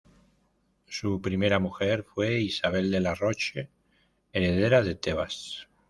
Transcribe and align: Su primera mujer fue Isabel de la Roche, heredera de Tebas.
Su 0.87 1.21
primera 1.21 1.59
mujer 1.59 2.01
fue 2.03 2.41
Isabel 2.41 2.89
de 2.89 3.01
la 3.01 3.13
Roche, 3.13 3.69
heredera 4.33 4.81
de 4.81 4.95
Tebas. 4.95 5.67